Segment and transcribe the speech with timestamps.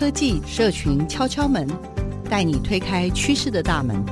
[0.00, 1.68] 科技社群敲敲门，
[2.30, 4.02] 带你推开趋势的大门。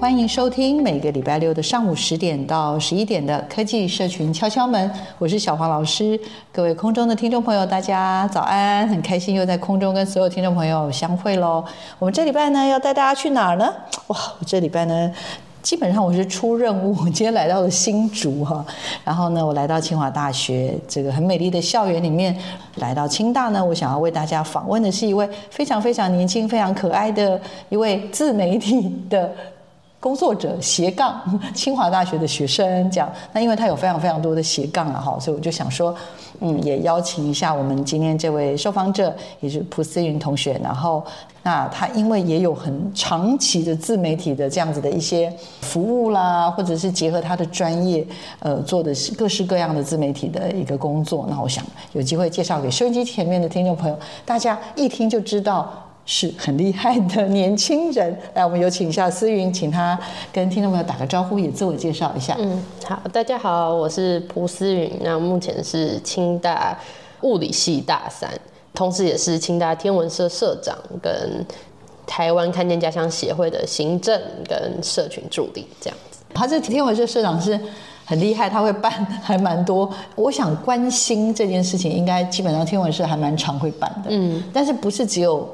[0.00, 4.88] 欢迎收听每个礼拜六的上午十点到十一点的科技社群敲敲门，
[5.18, 6.18] 我是小黄老师。
[6.52, 8.86] 各位空中的听众朋友，大家早安！
[8.86, 11.64] 很开心又在空中跟所有听众朋友相会喽。
[11.98, 13.66] 我们这礼拜呢要带大家去哪儿呢？
[14.06, 15.12] 哇，我这礼拜呢
[15.62, 18.64] 基本上我是出任务，今天来到了新竹哈，
[19.04, 22.36] 然后呢我来到清华大学这个很美丽的校园里面，
[22.76, 29.30] 来到清大呢，我想要为大家访问的是一位非常非常年轻、非常可爱的一位自媒体的。
[30.00, 31.20] 工作者斜杠
[31.54, 35.94] 清华大学的学生讲，那因为他有非常非常多的斜杠啊哈，所以我就想说，
[36.40, 40.58] 嗯，也邀请一下我们今天这位受访者，也是蒲思云同学。
[40.64, 41.04] 然后，
[41.42, 48.02] 那他因为也有很长期的自媒体的这样子的一些服务啦，或者是结合他的专业，
[48.38, 51.26] 呃，做的是各式各样的自媒体的一个工作。
[51.28, 55.70] 那我想有机会介绍给收音机前面的听众朋友，大家一听就知道。
[56.12, 59.96] 是很厉害的年轻人，来，我们有请一下思云，请他
[60.32, 62.34] 跟听众朋友打个招呼，也自我介绍一下。
[62.40, 66.76] 嗯，好，大家好，我是蒲思云，那目前是清大
[67.20, 68.28] 物理系大三，
[68.74, 71.46] 同时也是清大天文社社长，跟
[72.08, 76.18] 台湾看见家乡协会的行政跟社群助理这样子。
[76.34, 77.58] 他这天文社社长是
[78.04, 78.90] 很厉害，他会办
[79.22, 79.88] 还蛮多。
[80.16, 84.08] 我想关心这件事情，应该基本上天文社还蛮常会办的。
[84.08, 85.48] 嗯，但是不是只有。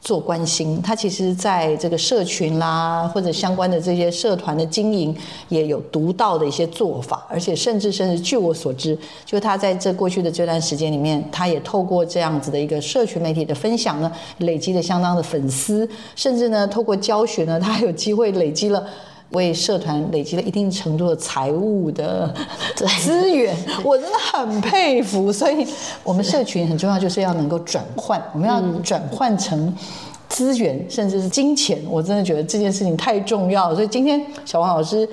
[0.00, 5.14] 做关心，他其实在这个社群啦，或者相关的这些社团的经营，
[5.48, 18.86] 也有独到的一些做法，而且甚至甚至据我所知，就他在这过去的这段时间里面，他也透过这样子的一个社群媒体的分享呢，累积了相当的粉丝，甚至呢，透过教学呢，他还有机会累积了。
[19.30, 22.34] 为社团累积了一定程度的财务的
[22.74, 25.32] 资源， 我真的很佩服。
[25.32, 25.66] 所以，
[26.02, 29.72] 我们社群很重要，就是要能够转换，我们要转换成
[30.28, 31.78] 资源，甚至是金钱。
[31.88, 33.74] 我真的觉得这件事情太重要了。
[33.74, 35.08] 所以今天小王老师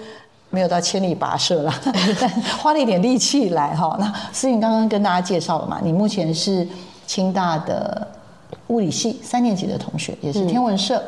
[0.49, 1.73] 没有到千里跋涉了，
[2.19, 3.95] 但花了一点力气来哈。
[3.99, 6.67] 那思颖刚刚跟大家介绍了嘛，你目前是
[7.05, 8.07] 清大的
[8.69, 11.03] 物理系三年级的同学，也是天文社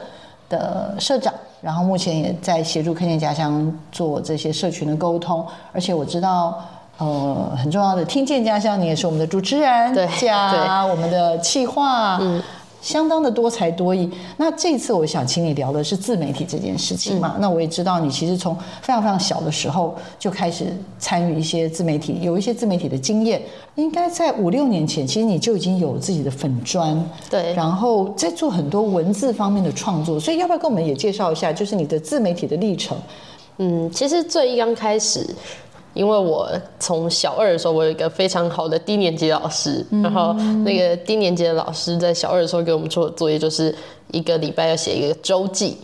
[0.47, 1.33] 的社长。
[1.61, 6.59] 然后目前也在协助看见家乡做这些社群的沟通，而且我知道，
[6.97, 12.41] 呃，很重要的听见家乡，你也是我们的主持人，对，加我们的企划，嗯。
[12.81, 14.09] 相当的多才多艺。
[14.37, 17.33] 那这次我想请你聊的是自媒体这件事情嘛？
[17.35, 20.65] 嗯、那我也知道你其实从非常非常小的时候就开始
[20.97, 23.41] 参与一些自媒体，有一些自媒体的经验。
[23.75, 30.19] 应该在五六年前，其实你就已经有自己的粉砖，对，然后在做很多文字方面的创作。
[30.19, 32.97] 所以要不要跟我们也介绍一下，就是你的自媒体的历程？
[33.57, 35.25] 嗯，其实最刚开始。
[35.93, 40.33] 因为我从小二的时候，我有一个非常好的低年级老师，然后
[40.63, 43.75] 那个低年级的老师在小二的时候给我们做的作业，就是
[44.11, 45.77] 一个礼拜要写一个周记。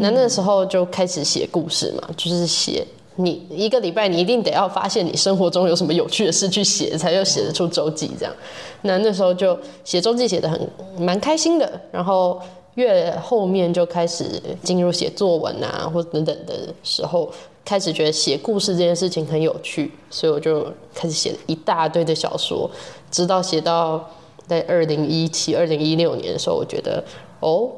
[0.00, 2.84] 那那时候就开始写故事嘛，就是写
[3.16, 8.34] 你一个礼拜你一定得要发现你生活中有什么有趣的事去写，才要写得出周记这样。
[8.82, 10.58] 那那时候就写周记写得很
[10.98, 12.40] 蛮开心的，然后
[12.76, 14.24] 越后面就开始
[14.62, 17.30] 进入写作文啊或等等的时候。
[17.64, 22.68] 开始觉得写故事这件事情很有趣，所以我就开始写了一大堆的小说，
[23.10, 24.04] 直到写到
[24.46, 27.04] 在二零一七、二零一六年的时候，我觉得
[27.38, 27.70] 哦，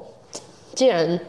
[0.74, 1.20] 既然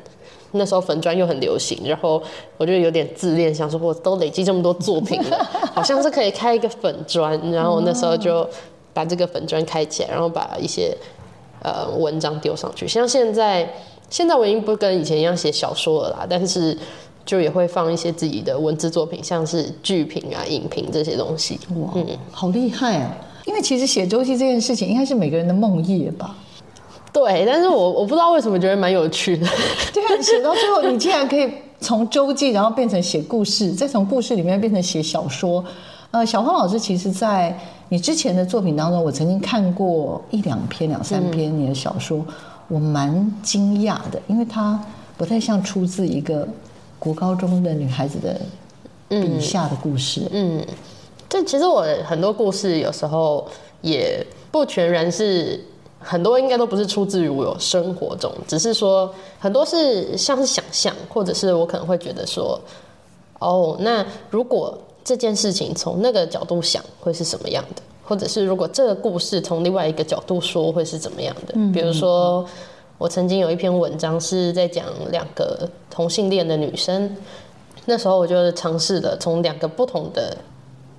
[0.52, 2.22] 那时候粉砖又很流行，然后
[2.58, 8.48] 我就有点自恋，想说我都累积这么多作品了， 好像是可以开一个粉砖，然后那时候就
[8.94, 10.96] 把这个粉砖开起来，然后把一些
[11.62, 12.88] 呃文章丢上去。
[12.88, 13.68] 像现在，
[14.10, 16.78] 现在我已经不跟以前一样写小说了啦，但是。
[17.26, 21.60] 就也会放一些自己的文字作品，像是剧评啊、影评这些东西。
[21.76, 23.16] 哇，嗯，好厉害啊！
[23.46, 26.36] 因为其实写周记这件事情，应该是每个人的梦魇吧？
[27.12, 29.46] 对，但是我我不知道为什么觉得蛮有趣的。
[29.94, 31.50] 对啊，写到最后，你竟然可以
[31.80, 35.64] 从周记，然后变成写故事，再从故事里面变成写小说。
[36.12, 37.58] 呃，小黄老师，其实，在
[37.90, 42.26] 你之前的作品当中，我曾经看过一两篇、两三篇你的小说，嗯、
[42.70, 44.80] 我蛮惊讶的，因为它
[45.18, 46.48] 不太像出自一个。
[47.04, 48.40] 国高中的女孩子的
[49.10, 50.22] 笔下的故事。
[50.32, 50.66] 嗯，
[51.28, 53.46] 这、嗯、其实我很多故事有时候
[53.82, 55.60] 也不全然是，
[56.00, 62.58] 很多应该都不是出自于我生活中，只是说很多是像是想象，或者是我可能会觉得说，
[63.40, 67.82] 哦，那如果这件事情从那个角度想，会是什么样的？
[68.06, 71.54] 或者是如果这个故事从另外一个角度说，会是怎么样的？
[71.56, 72.48] 嗯、比如说。
[73.04, 77.14] 我曾经有一篇文章是在讲两个同性恋的女生，
[77.84, 80.38] 那时候我就尝试了从两个不同的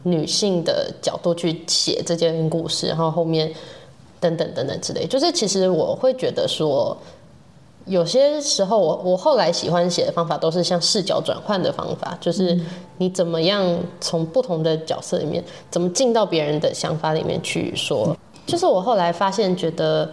[0.03, 3.51] 女性的角度去写这件故事，然后后面
[4.21, 6.95] 等等等等之类，就是其实我会觉得说，
[7.87, 12.61] 有些时候我我后来喜欢写的方法都是像视角转换的方法，就是
[12.99, 13.67] 你怎么样
[13.99, 18.15] 从不同的角色里面，怎么进到别人的想法里面去说，
[18.45, 20.11] 就是我后来发现觉得。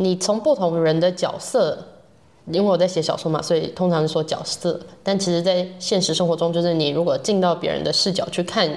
[0.00, 1.76] 你从不同人的角色，
[2.46, 4.78] 因为我在写小说嘛，所以通常是说角色。
[5.02, 8.70] 但其实，在现实生活中，就是你如果进到别人的视角去看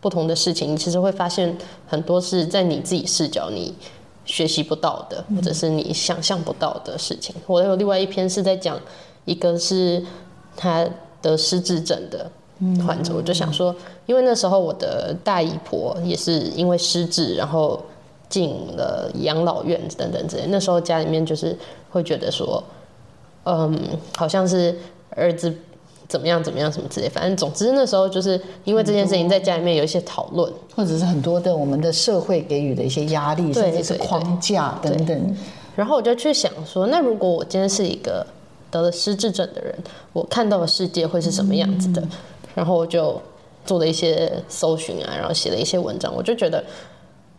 [0.00, 3.72] 不同的事情，你其实会发现很多是在你自己视角你
[4.24, 7.32] 学习不到的，或者是你想象不到的事情。
[7.46, 8.76] 我有另外一篇是在讲
[9.24, 10.04] 一个是
[10.56, 10.84] 他
[11.22, 12.28] 得失智症的
[12.84, 13.72] 患者，我就想说，
[14.06, 17.80] 因为那时候我的大姨婆也是因为失智，然后。
[18.36, 21.56] 进了养老院等等之类，那时候家里面就是
[21.88, 22.62] 会觉得说，
[23.44, 23.74] 嗯，
[24.14, 24.76] 好像是
[25.08, 25.50] 儿子
[26.06, 35.36] 怎么样怎么样什么之类，反正总之那时候就是因为这件事情在家里面有一些讨论，或者是很多的我们的社会给予的一些压力，甚至是框架等等。
[35.74, 38.26] 然后我就去想说，那如果我今天是一个
[38.70, 39.74] 得了失智症的人，
[40.12, 42.02] 我看到的世界会是什么样子的？
[42.02, 42.08] 嗯、
[42.54, 43.18] 然后我就
[43.64, 46.62] 做了一些搜寻啊，然后写了一些文章，我就觉得。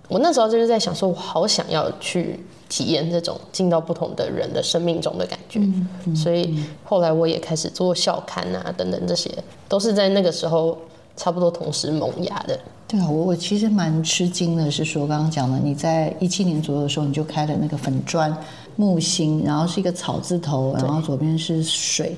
[0.07, 2.39] 我那时候就是在想说，我好想要去
[2.69, 9.29] 体验这种进到不同的人的生命中的感觉，嗯嗯、所以后来我也开始做校刊啊，等等，这些
[9.67, 10.77] 都是在那个时候
[11.15, 12.57] 差不多同时萌芽的。
[12.87, 18.33] 对啊，我我其实蛮吃惊的，是说刚刚讲了，你在一七年左右的时候，你就开了那个粉砖
[18.77, 22.15] 木星，然后是一个草字头，然后左边是水，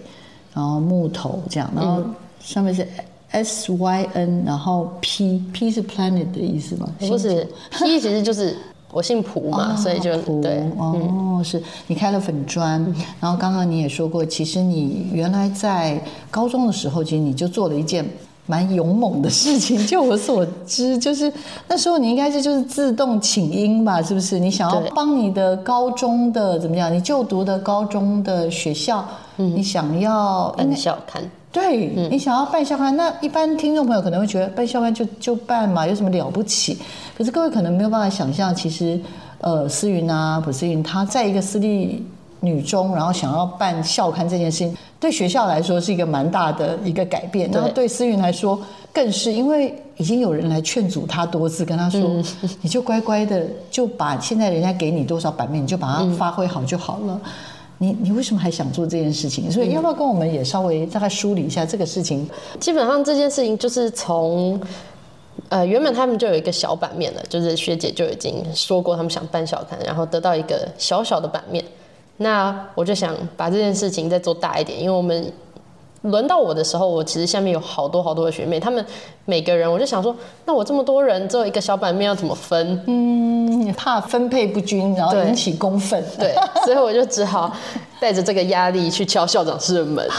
[0.53, 2.03] 然后木头这样，然后
[2.39, 2.87] 上面是。
[3.31, 6.89] S Y N，然后 P P 是 planet 的意思吗？
[6.99, 8.57] 不是，P 其实就是
[8.91, 12.83] 我姓蒲嘛，所以就对哦，是你开了粉专，
[13.19, 18.03] 然后刚刚你也说过，其实你原来在高中的时候，其实你就做了一件
[18.47, 19.85] 蛮勇猛的事情。
[19.85, 21.31] 就我所知，就是
[21.67, 24.39] 那时候你应该是就是自动请缨吧，是不是？
[24.39, 26.91] 你想要帮你的高中的怎么样？
[26.91, 29.05] 你就读的高中的学校，
[29.35, 31.21] 你想要办校刊。
[31.51, 36.77] 对，你想要办校刊，那一般听众朋友可能会觉得办校刊就就办嘛，有什么了不起？
[37.17, 38.99] 可是各位可能没有办法想象，其实，
[39.39, 42.05] 呃，思云啊，普思云，她在一个私立
[42.39, 48.61] 女中，然后想要办校刊这件事情，对学校来说是一个蛮大的一个改变，然后对思云来说
[48.93, 52.23] 更是，因为已经有人来劝阻她多次，跟她说，嗯、
[52.61, 57.19] 你就乖乖的就把现在人家给你多少版面，你就把它发挥好就好了。
[57.23, 57.31] 嗯
[57.79, 59.51] 你你为什么还想做这件事情？
[59.51, 62.29] 所以要不要跟我们也稍微大概梳理一下这个事情？
[62.59, 64.61] 基本上这件事情就是从，
[65.49, 71.65] 呃，原本他们就有一个小版面了，就是学姐就已经说过他们想办小刊，然后得到一个小小的版面。
[72.17, 75.33] 那我就想把这件事情再做大一点，因为我们。
[76.03, 78.83] 轮到我的时候，我其实下面有好多好多的学妹，她们
[79.25, 80.15] 每个人，我就想说，
[80.45, 82.81] 那我这么多人，只有一个小版面要怎么分？
[82.87, 86.03] 嗯，怕分配不均，然后引起公愤。
[86.17, 87.51] 对，所以我就只好
[87.99, 90.07] 带着这个压力去敲校长室的门。
[90.09, 90.15] 啊，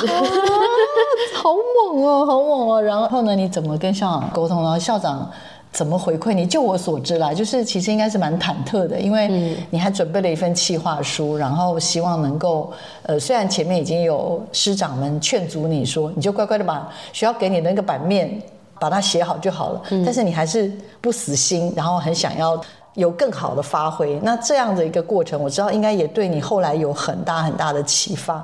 [1.35, 2.83] 好猛哦，好猛哦！
[2.83, 4.63] 然后呢，你怎么跟校长沟通？
[4.63, 5.31] 然后校长。
[5.73, 6.45] 怎么回馈你？
[6.45, 12.73] 就我所知啦，就是其实应该是蛮忐忑的，因为你还准备了一份企划书，然后希望能够，
[13.05, 18.43] 呃，虽然前面已经有师长们劝阻你说，你就乖乖的把学校给你的那个版面
[18.81, 22.61] 把它写好就好了，但是你还是不死心，然后很想要
[22.95, 24.19] 有更好的发挥。
[24.25, 28.43] 那这样的一个过程，我知道应该也对你后来有很大很大的启发。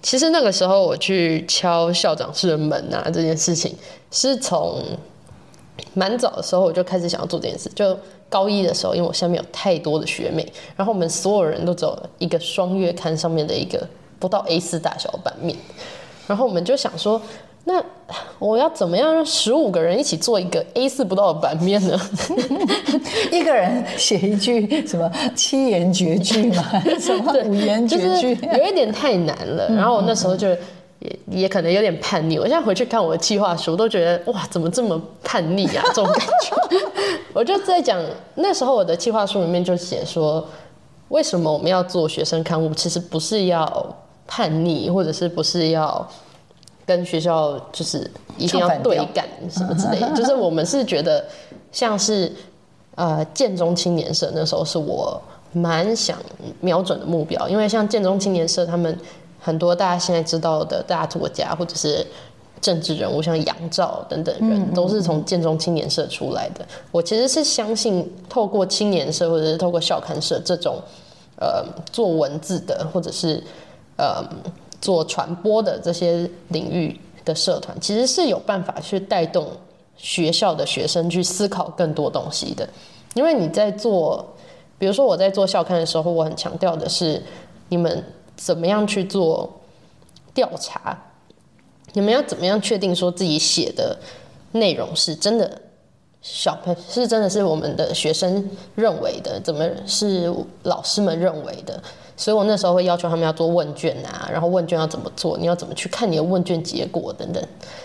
[0.00, 3.76] 其实那个时候我去敲校长室的门啊，这件事情
[4.10, 4.82] 是从。
[5.94, 7.96] 蛮早的时候我就开始想要做这件事，就
[8.28, 13.86] 高一的时候，因为我下面有太多的学妹，然后我们所有人都只有一个双月刊上面的一个
[14.18, 15.56] 不到 A 四大小的版面，
[16.26, 17.20] 然后我们就想说，
[17.64, 17.84] 那
[18.38, 22.00] 我要怎么样让十五个人一起做一个 A 四不到的版面呢？
[23.30, 26.64] 一个人写一句什么七言绝句嘛，
[26.98, 29.68] 什么五言绝句，就是、有一点太难了。
[29.68, 30.48] 然后我那时候就。
[31.02, 35.82] 也也可能有点叛逆，我现在回去看我的计划书，都觉得哇，怎么这么叛逆啊？
[35.92, 36.56] 这种感觉。
[37.34, 38.00] 我就在讲
[38.36, 40.46] 那时候我的计划书里面就写说，
[41.08, 42.72] 为什么我们要做学生刊物？
[42.74, 46.06] 其实不是要叛逆，或者是不是要
[46.86, 51.24] 跟学校就是一定要对干什么之类的， 就是我们是觉得
[51.72, 52.30] 像是
[52.94, 55.20] 呃建中青年社那时候是我
[55.52, 56.18] 蛮想
[56.60, 58.96] 瞄准的目标，因为像建中青年社他们
[59.42, 62.06] 很多大家现在知道的大作家或者是
[62.60, 66.64] 政治人物，像杨照等等人都是从建中青年社出来的。
[66.90, 70.80] 我其实是相信透过青年社或者是透过校刊社这种
[71.38, 73.42] 呃做文字的或者是
[73.98, 74.24] 呃。
[74.82, 79.46] 做传播的这些领域的社团，其实是有办法去带动
[79.96, 82.68] 学校的学生去思考更多东西的。
[83.14, 84.26] 因为你在做，
[84.76, 87.22] 比如说我在做校刊的时候，我很强调的是，
[87.68, 88.04] 你们
[88.36, 89.60] 怎么样去做
[90.34, 90.98] 调查，
[91.92, 93.98] 你们要怎么样确定说自己写的
[94.52, 95.60] 内容是真的
[96.20, 101.82] 小朋是真的是我们的学生认为的，怎么是老师们认为的。
[102.14, 107.42] 所以我那时候会要求他们要做问卷啊，然后问卷要怎么做，你要怎么去看你的问卷结果等等。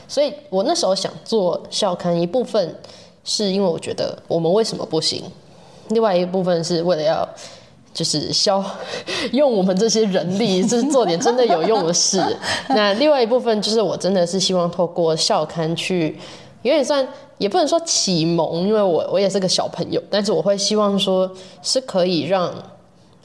[0.08, 2.75] 所以我那时候想做校刊，一部分
[3.24, 5.24] 是因为我觉得我们为什么不行，
[5.89, 7.27] 另外一部分是为了要
[7.98, 8.63] 就是消
[9.32, 12.24] 用我们这些人力， 就是做点真的有用的事。
[12.70, 16.16] 那另外一部分就是我真的是希望透过校刊去，
[16.62, 17.04] 有点算
[17.39, 21.27] 也不能说启蒙，因为我我也是个小朋友，但是我会希望说
[21.63, 22.54] 是可以让。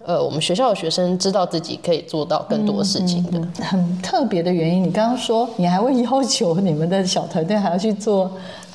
[0.04, 3.38] 呃，我们学校的学生知道自己可以做到更多事情的。
[3.38, 8.28] 嗯嗯、很特别的原因，你刚刚说你还会要求你们的小团队还要去做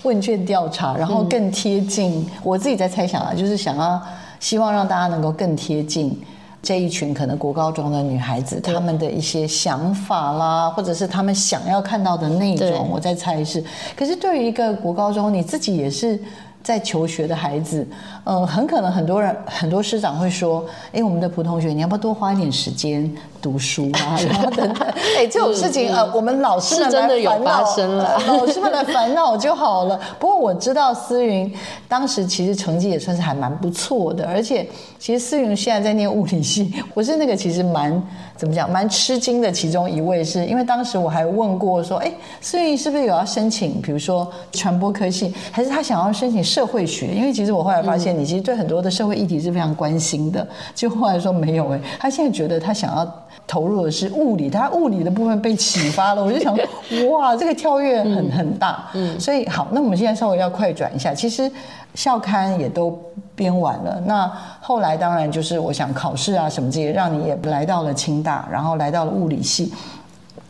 [0.04, 2.22] 问卷调查，然后更贴近。
[2.22, 4.02] 嗯、我自己在猜想啊，就是想要
[4.40, 6.20] 希望让大家能够更贴近
[6.62, 12.90] 这一群可能国高中的女孩子，她们的一些想法啦，或者是她们想要看到的内容。
[12.90, 13.64] 我在猜是，
[13.96, 16.20] 可是对于一个国高中，你自己也是。
[16.64, 17.88] 在求学的孩子，
[18.26, 23.10] 嗯，很可能很多人很多师长会说，哎，我们的蒲同学，你要不要多花一点时间
[23.42, 24.20] 读书啊？
[24.28, 24.88] 然后等等，
[25.18, 27.62] 哎，这种事情呃，我们老师们来烦恼，
[28.28, 29.98] 老师们来烦恼就好了。
[30.20, 31.50] 不过我知道思云
[31.88, 34.68] 当时其实成绩也算是还蛮不错的，而且
[35.00, 38.02] 其实思云现在在念物理系， 我是那个其实蛮。
[38.38, 38.72] 怎么讲？
[38.72, 47.08] 蛮吃惊的，其中一位是因为当时我还问过说，哎，思云是不是有要申请，比如说传播科系，还是他想要申请社会学？
[47.08, 50.48] 因为其实我后来发现，你其实对很多的社会议题是非常关心的。
[50.76, 56.22] 就后来说没有，哎，他现在觉得他想要投入的是物理，他物理的部分被启发了。
[56.24, 56.56] 我就想，
[57.10, 58.88] 哇，这个跳跃很很大。
[58.94, 61.52] 嗯，所以好，那我们现在稍微要快转一下，其实。
[61.96, 62.96] 校刊也都
[63.34, 69.74] 编完了，那后来当然就是我想考试啊什么这些，让你也来到了清大，然后来到了物理系。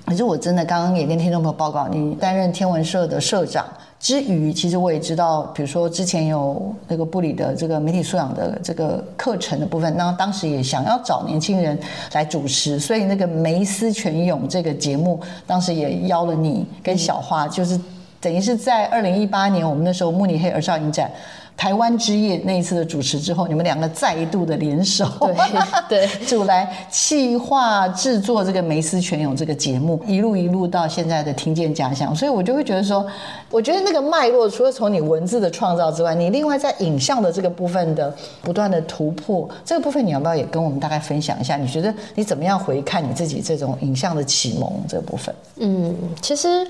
[0.05, 3.65] 可是我真的刚刚也跟听众朋友报告，你担任天文社的社长
[3.99, 11.77] 之余，其实我也知道，比如说之前有那个布里的这个媒体素养的这个课程的部分，那当时也想要找年轻人
[12.13, 17.79] 来主持，所以那个梅思泉涌这个节目，当时也邀了你跟小花，就是。
[18.19, 21.09] 等于是在二零一八年，我们那时候慕尼黑儿少影展，
[21.55, 25.05] 台湾之夜那一次的主持之后，你们两个再度的联手，
[25.87, 32.15] 对对，就来企划制作这个梅思泉涌这个节目， 一路一路到现在的听见家乡。
[32.15, 33.05] 所以我就会觉得说，
[33.49, 41.55] 我觉得那个脉络，除了从你文字的创造之外，你另外在影像的这个部分的不断的突破，这个部分你要不要也跟我们大概分享一下？
[41.55, 45.33] 你觉得你怎么样回看你自己这种影像的启蒙这个部分？
[45.57, 46.67] 嗯，其实。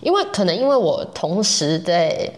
[0.00, 2.30] 因为可能因为我同时在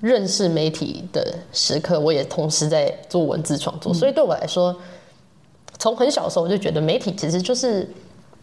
[0.00, 4.74] 认识媒体的时刻，我也同时在做文字创作，所以对我来说，
[5.78, 7.88] 从很小的时候我就觉得媒体其实就是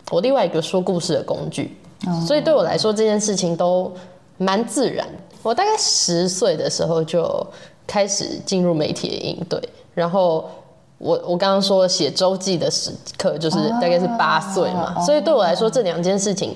[0.09, 1.77] 我另外一个说故事的工具，
[2.25, 3.91] 所以对我来说这件事情都
[4.37, 5.07] 蛮自然。
[5.43, 7.45] 我大概十岁的时候就
[7.85, 9.61] 开始进入媒体的应对，
[9.93, 10.49] 然后
[10.97, 16.55] 我我刚刚说写周记的时刻就是大概是八岁嘛，所以对我来说这两件事情。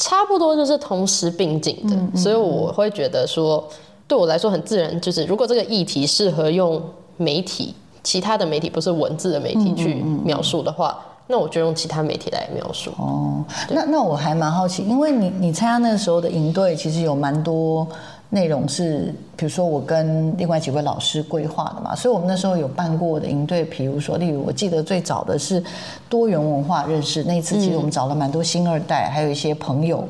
[0.00, 3.62] 差不多就是同时并进的，嗯嗯、所以我会觉得说，
[4.08, 6.82] 对我来说很自然，就是如果这个议题适合用
[7.18, 12.90] 媒体，其他的媒体不是文字的媒体去描述的话，那我就用其他媒体来描述。
[12.96, 17.86] 哦，那那我还蛮好奇，因为你你参加那个时候的营队，其实有蛮多。
[18.32, 25.60] 内容是，比如说我跟另外几位老师规划的嘛，所以我们那时候有办过的营队，比如说，例如我记得最早的是
[26.08, 30.08] 多元文化认识，那一次其实我们找了蛮多新二代，还有一些朋友，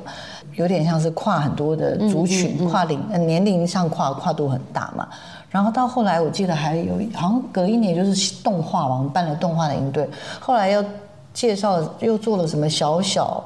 [0.55, 5.09] 有点像是跨很多的族群，跨龄年龄上跨跨度很大嘛。
[5.49, 10.07] 然后到后来，我记得还有好像隔一年就是动画嘛，我们办了动画的营队，
[10.39, 10.85] 后来又
[11.33, 13.43] 介绍又做了什么小小。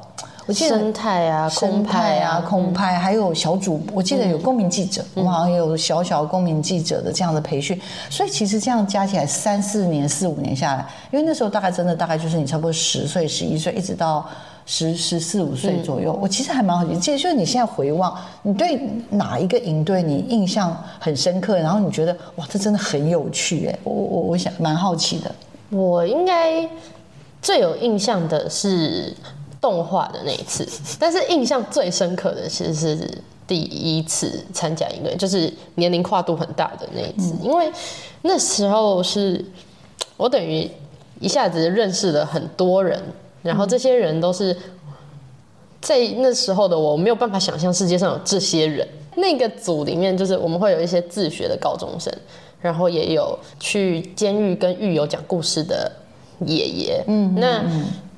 [0.47, 14.29] 我记得生态啊，空派啊，空派，还有小主，我记得有公民记者，我们好像也有小小公民记者的这样的培训，所以其实这样加起来三四年、四五年下来，因为那时候大概真的大概就是你差不多十岁、十一岁，一直到
[14.67, 16.13] 十十四五岁左右。
[16.13, 21.57] 嗯、我其实还蛮好奇，其实就是你现在回望，你对哪一个营队你印象很深刻？
[21.57, 23.79] 然后你觉得哇，这真的很有趣哎！
[23.83, 25.35] 我我我想蛮好奇的。
[25.71, 26.69] 我应该
[27.41, 29.15] 最有印象的是
[29.64, 30.68] 动画的那一次，
[31.00, 33.09] 但是印象最深刻的其实是
[33.47, 37.73] 第一次参加营队，就是年龄跨度很大的那一次，嗯、因为
[38.21, 39.42] 那时候是
[40.18, 40.71] 我等于
[41.18, 43.02] 一下子认识了很多人。
[43.42, 44.54] 然后这些人都是
[45.80, 48.87] 在那时候的我没有办法想象世界上有这些人。
[49.16, 52.12] 那个组里面就是我们会有一些自学的高中生，
[52.61, 55.90] 然后也有去监狱跟狱友讲故事的
[56.40, 57.04] 爷爷。
[57.06, 57.62] 嗯，那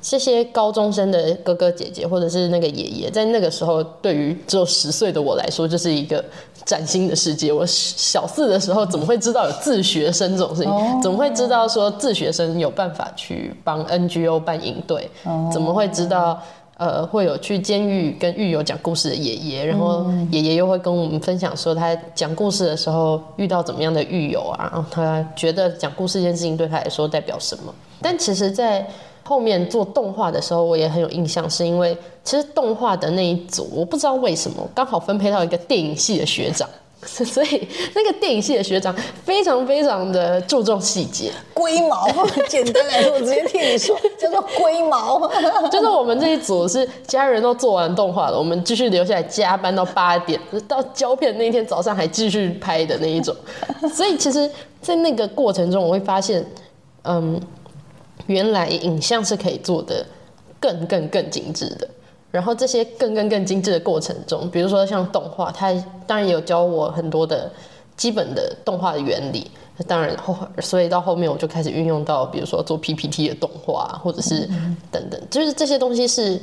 [0.09, 6.25] 这些高中生的哥哥姐姐或者是那个爷爷，在那个时候对于只有十岁的我来说，就是一个。
[6.65, 10.73] 崭新的世界，我小四的时候怎么会知道有自学生这种事情？
[10.73, 15.09] 哦、怎么会知道说自学生有办法去帮 NGO 办营队？
[15.23, 16.43] 哦、怎么会知道
[16.77, 19.65] 呃会有去监狱跟狱友讲故事的爷爷？
[19.65, 24.69] 然后爷爷又会跟我们分享说他讲故事的时候遇到怎么样的狱友啊？
[24.73, 27.73] 然后他觉得讲故事这件事情对他来说代表什么？
[28.03, 28.85] 但其实，在
[29.27, 36.69] 后面做动画的时候，我也很有印象，是因为其实动画的那一组，我不知道为什么刚好分配到一个电影系的学长，
[37.03, 42.07] 所以那个电影系的学长非常非常的注重细节，龟毛。
[42.49, 45.29] 简单来说，我直接替你说，叫做龟毛。
[45.71, 53.35] 就是我们这一组是家人都做完动画了，我们继续留下来加班到八点，到胶片那天早上还继续拍的那一种。
[53.93, 54.49] 所以其实，
[54.81, 56.45] 在那个过程中，我会发现，
[57.03, 57.41] 嗯。
[58.27, 60.05] 原来影像是可以做的
[60.61, 61.89] 更更更精致的，
[62.31, 65.73] 然后这些更更更精致的过程中，比如说像动画，它
[66.07, 67.51] 当然也有教我很多的
[67.97, 69.51] 基本的动画的原理。
[69.87, 74.49] 当然后，所以到后面我就开始运用到，比如说做 PPT 的动画，或者是
[74.91, 76.41] 等等，就是这些东西是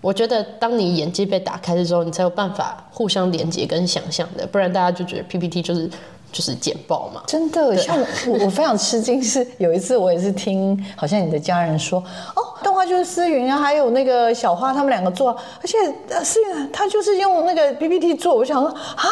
[0.00, 5.88] 我觉得当你眼界被打开的时候，你才有办法互相连接跟想象的，不然大家就觉得 PPT 就是。
[6.34, 12.00] 就是简报嘛，真的，像我，我非常吃惊，是有一次我也是听，好像你的家人说，
[12.34, 15.78] 哦，动画就是思云啊，还有那个小花他们两个做，而且
[16.24, 19.06] 思云他就是用那个 PPT 做，我想说啊，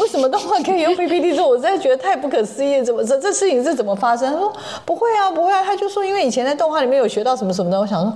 [0.00, 1.48] 为什么动画可以用 PPT 做？
[1.48, 4.32] 我真的觉得太不可思议，怎么这这事情是怎么发生？
[4.32, 4.52] 他说
[4.84, 8.12] 不会啊，不会啊，他就说因为以前在动画里面有学到什么什么的，我想说。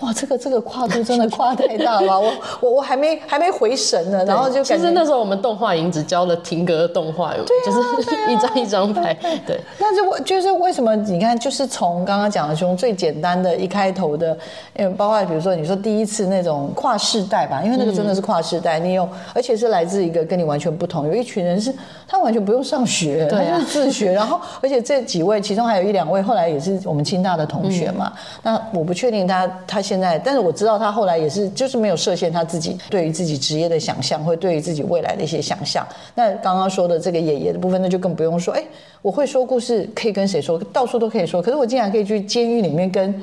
[0.00, 7.78] 哇，这个这个跨度真的跨太大了，我我我还没还没回神呢，然后就其实那时候我们动画营只教了停格的动画，就是
[8.32, 9.12] 一张一张拍，
[9.46, 9.60] 对。
[9.78, 14.34] 那就就是为什么你看，就是从刚刚讲的从最简单的一开头的，
[14.78, 21.70] 因为包括比如说你说第一次那种跨世代吧，因为那个真的是跨世代，嗯、你有而且是来自一个跟你完全不同，有一群人是
[22.08, 29.82] 他完全不用上学，对啊，他就是自学，然后而且这几位其中还有一两位后来也是我们清大的同学嘛，嗯、那我不确定他他。
[29.90, 35.84] 现在，但是我知道他后来也是，就是没有设限他自己对于自己职业的想象，或对于自己未来的一些想象。
[36.14, 38.54] 那刚刚说的这个爷爷的部分，那就更不用说。
[38.54, 38.62] 哎，
[39.02, 41.42] 我会说故事，可以跟谁说，到处都可以说。
[41.42, 43.20] 可是我竟然可以去监狱里面跟。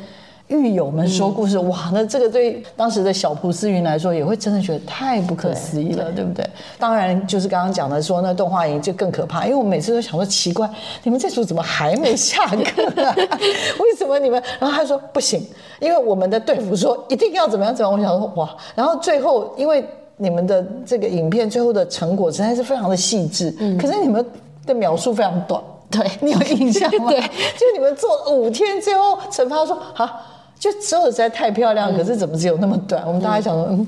[0.48, 6.50] 狱友们说故事，哇，那这个对当时的小蒲思云来说，也会真的觉得太不可思议了，对，对，对不对？
[6.80, 10.70] 当然，就是刚刚讲的说，那动画营就更可怕，因为我每次都想说奇怪，
[11.04, 13.14] 你们这组怎么还没下课啊？
[13.80, 14.42] 为什么你们？
[14.58, 15.46] 然后他说不行，
[15.82, 18.00] 因为我们的队服说一定要怎么样怎么样。
[18.00, 19.84] 我想说哇，然后最后因为
[20.16, 24.26] 你们的这个影片最后的成果实在是非常的细致，嗯，可是你们
[24.66, 27.10] 的描述非常短，对，你有印象吗？
[27.12, 30.10] 对，就你们做五天，最后惩罚说好。
[30.60, 33.04] 就做的实在太漂亮，可是怎么只有那么短？
[33.04, 33.88] 嗯、我们大家想说，嗯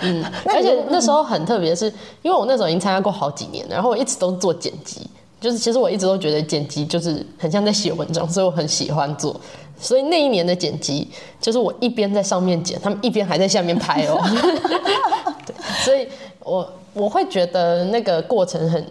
[0.00, 1.86] 嗯，而且那时候很特别，是
[2.22, 5.08] 因为我那时候已经参加过好几年，然后我一直都做剪辑，
[5.40, 9.40] 就是其实我一直都觉得剪辑就是很像在写文章，所以我很喜欢做。
[9.80, 11.08] 所以那一年的剪辑，
[11.40, 14.18] 就是我一边在上面剪，他们一边还在下面拍哦。
[15.46, 15.54] 对，
[15.84, 16.08] 所以
[16.40, 18.84] 我我会觉得那个过程很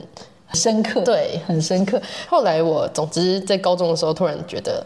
[0.53, 2.01] 深刻，对，很深刻。
[2.29, 4.85] 后来我总之在高中的时候，突然觉得。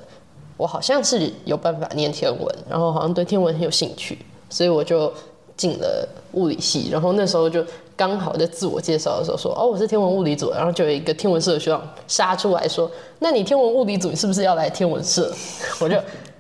[0.58, 4.18] 我好像是有办法念天文，然后好像对天文很有兴趣，
[4.50, 5.14] 所以我就
[5.56, 6.90] 进了物理系。
[6.92, 7.64] 然后那时候就
[7.96, 12.90] 刚好在自我介绍的时候说：“哦，我是天文物理组。”然后就有一个天文社的学长杀出来说
[13.20, 15.32] ：“那你天文物理组，你是不是要来天文社？”
[15.80, 15.96] 我就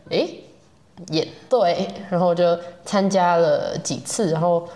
[0.10, 0.28] 哎，
[1.10, 4.68] 也对，然后我就参加了几次，然后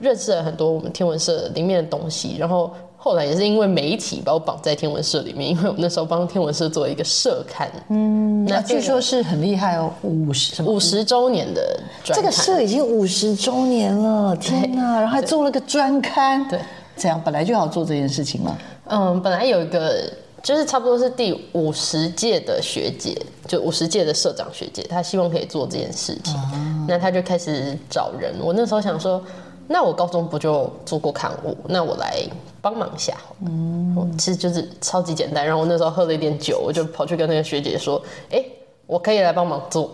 [0.00, 2.70] 认识了很多我们天文社里面的东西，然后。
[3.00, 15.00] 后来也是因为媒体把我绑在天文社里面，因为我们那时候帮天文社做一个社刊，嗯，那据说是很厉害哦，五十五十周年的专，这个社已经五十周年了，天哪！
[15.00, 16.58] 然后还做了个专刊，对，
[16.96, 18.58] 这样本来就要做这件事情嘛。
[18.86, 26.34] 嗯，本来有一个就是差不多是第五十届的学姐，就五十届的社长学姐，她希望可以做这件事情。
[26.34, 28.34] 啊那她就开始找人。
[28.40, 29.22] 我那时候想说，
[29.68, 32.22] 那我高中不就做过刊物，那我来
[32.60, 33.14] 帮忙一下。
[33.46, 35.44] 嗯，其实就是超级简单。
[35.44, 38.02] 然后我那时候喝了一点酒，我就跑去跟那个学姐说
[38.32, 38.52] ：“哎、欸，
[38.86, 39.90] 我可以来帮忙做。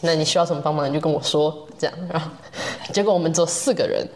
[0.00, 2.30] 那你需要什么帮忙，你就跟我说。”这样，然后
[2.92, 4.06] 结果我们做四个人，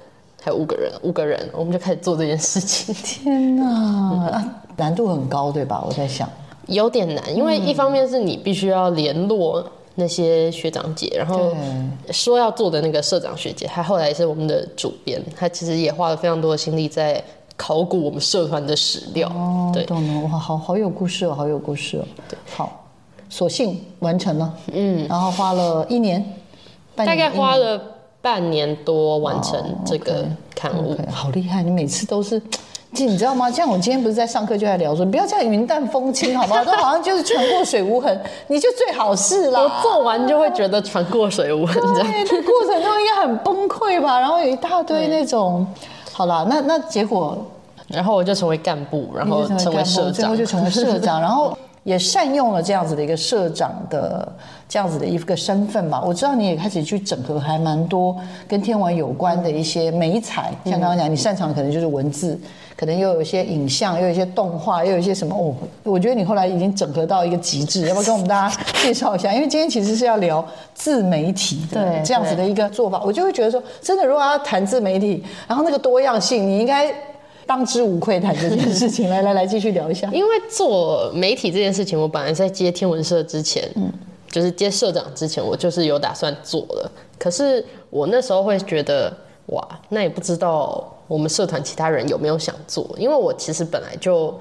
[0.43, 2.95] 还有五个人，五个人，我们就开始做这件事情。
[2.95, 5.83] 天哪，嗯啊、难度很高，对吧？
[5.87, 6.29] 我在想，
[6.67, 11.55] 有点难，因为一方面是你必须要联络那些学长姐，然后
[12.11, 17.23] 说要做的那个社长学姐，她后来是我们的主编，她其实也花了非常多的心力在
[17.57, 19.29] 考古我们社团的史料。
[19.29, 22.05] 哦，对，懂了，哇，好好有故事哦，好有故事哦。
[22.29, 22.87] 对，好，
[23.29, 26.25] 索性完成了，嗯，然后花了一年，
[26.95, 27.81] 大概花了。
[28.25, 31.63] 半年多完成这个刊物，oh, okay, okay, 好厉害！
[31.63, 32.41] 你每次都是，
[33.03, 33.51] 你知道吗？
[33.51, 36.63] 像我今天不是在上课就在聊说，你不要这样云淡风轻，好吗？
[36.65, 39.61] 都好像就是船过水无痕，你就最好是啦。
[39.61, 42.13] 我做完就会觉得船过水无痕，这样。
[42.13, 44.21] 对，这过程中应该很崩溃吧？
[44.21, 45.67] 然后有一大堆那种，
[46.13, 47.37] 好啦，那那结果，
[47.89, 51.57] 然后我就成为干部，然后成为社长，最后就成为社长， 然后。
[51.85, 54.27] 也善用了这样子的一个社长的
[54.67, 56.03] 这样子的一个身份吧。
[56.03, 58.17] 我知道你也开始去整合还蛮多
[58.49, 62.41] 跟天文有关的一些美彩，像刚刚讲，你擅长的可能就是文字，
[62.77, 65.55] 可能又有一些影像，又有一些动画，又有一些什么哦。
[65.83, 69.33] 我觉得你后来已经整合到一个极致， 要不要跟我们大家介绍一下？
[69.33, 76.95] 因为今天其实是要聊自媒体的这样子的一个做法，我就会觉得说，真的，如果要谈自媒体，然后那个多样性，你应该。
[77.47, 80.09] 当之无愧谈这件事情，来来来，继续聊一下。
[80.15, 83.93] 因为做媒体这件事情，我本来在接天文社之前，嗯，
[84.31, 86.91] 就是接社长之前，我就是有打算做了。
[87.19, 89.15] 可是我那时候会觉得，
[89.49, 94.38] 哇，那也不知道我们社团其他人有没有想做，因为我其实本来就，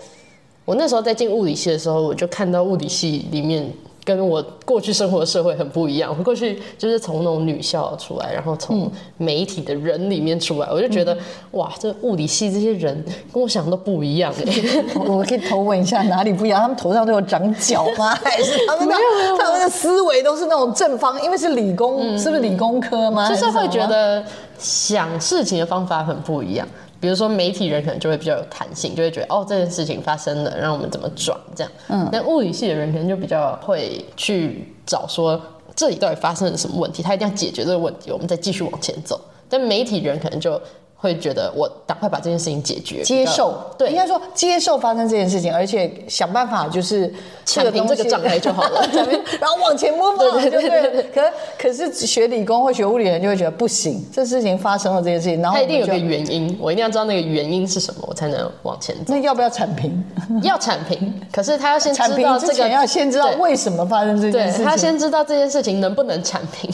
[0.66, 3.72] 我那时候在进物理系的时候，我就看到物理系里面。
[4.06, 6.14] 跟我过去生活的社会很不一样。
[6.18, 11.18] 我过去就是从那种女校出来，然后从媒体的人里面出来，我就觉得
[11.52, 14.54] 哇，这物理系这些人跟我想的都不一样哎。
[15.08, 16.62] 我可以投问一下哪里不一样？
[16.62, 18.14] 他们头上都有长角吗？
[18.24, 18.96] 还是他们的
[19.40, 21.22] 他们的思维都是那种正方？
[21.24, 23.30] 因为是理工，是不是理工科吗？
[23.30, 24.24] 就是会觉得
[24.58, 26.68] 想事情的方法很不一样。
[27.04, 31.72] 比如说媒体人可能就会比较有弹性，就会觉得哦，这件事情发生了，让我们怎么转这样。
[31.90, 35.38] 嗯，但物理系的人可能就比较会去找说，
[35.76, 39.20] 这里到底发生了什么问题，他一定要解决这个问题，我们再继续往前走。
[39.50, 40.58] 但媒体人可能就。
[41.04, 47.14] 会觉得我赶快把这件事情解决，接受，对，应该说接受发生这件事情，而且想办法就是
[47.44, 48.88] 铲平这个障碍就好了，
[49.38, 51.04] 然后往前摸， 对对对。
[51.14, 51.22] 可
[51.60, 59.14] 可是学理工或学物理的人就会觉得不行，这事情发生了这件事情，然后他一定有个原因，我一定要知道那个原因是什么，我才能往前走。
[59.14, 60.02] 那要不要铲平？
[60.42, 66.72] 要铲平，可是他要先知道这个，要先知道为什么发生这件事情，他先知道这件事情能不能铲平。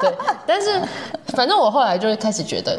[0.00, 0.12] 对，
[0.44, 0.80] 但是
[1.28, 2.76] 反正我后来就会开始觉得。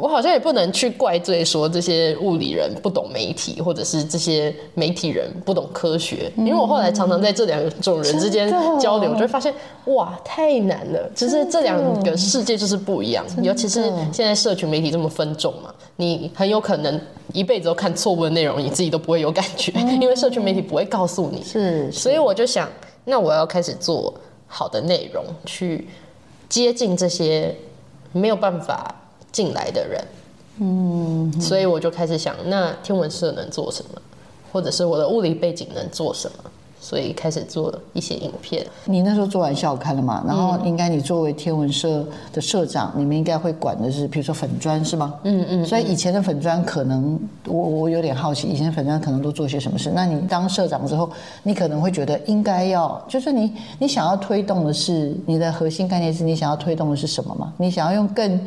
[0.00, 9.52] 我好像也不能去怪罪说这些物理人不懂媒体，或者是这些媒体人不懂科学，因为我后来常常在这两种人之间交流，我就会发现
[9.84, 16.98] 哇，太难了，就是这两个世界就是不一样，尤其是现在社群媒体这么分众嘛，你很有可能
[17.34, 22.66] 一辈子都看错误的内容，你自己都不会有感觉，因为社群媒体不会告诉你，是，所以我就想，
[23.04, 24.14] 那我要开始做
[24.46, 25.86] 好的内容，去
[26.48, 27.54] 接近这些
[28.12, 28.96] 没有办法。
[29.32, 30.04] 进来的人，
[30.58, 34.00] 嗯，所以我就开始想，那天文社能做什么，
[34.52, 38.66] 或者是我的物理背景能做什么，所以开始做一些影片。
[38.86, 40.24] 你那时候做完校刊了嘛？
[40.26, 45.14] 然后应该你作为天文社的社长，你们应该会管的是，比如说粉砖是吗？
[45.24, 45.66] 嗯嗯。
[45.66, 49.92] 所以以前的粉砖可能，我我有点好奇，以前的粉砖可能都做些什么事？
[49.94, 51.10] 那你当社长之后，
[51.42, 57.52] 你可能会觉得应该要，就是你你想要推动的是你的核心概念是你想要推动的是什么吗？
[57.56, 58.40] 你想要用更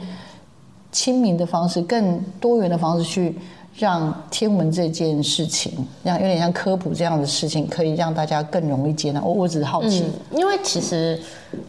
[0.94, 3.36] 亲民的方式，更多元的方式去
[3.76, 9.20] 让天文这件事情，让有点像科普这样的事情，可以让大家更容易接纳。
[9.22, 11.20] 我我只是好奇，嗯，因为其实